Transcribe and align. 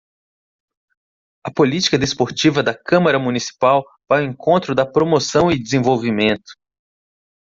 A 1.45 1.51
política 1.53 1.95
desportiva 1.95 2.63
da 2.63 2.73
Câmara 2.75 3.19
Municipal 3.19 3.83
vai 4.09 4.23
ao 4.25 4.31
encontro 4.31 4.73
da 4.73 4.83
promoção 4.83 5.51
e 5.51 5.61
desenvolvimento. 5.61 6.53